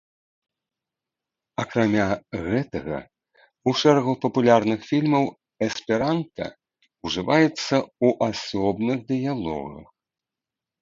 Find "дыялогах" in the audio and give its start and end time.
9.13-9.87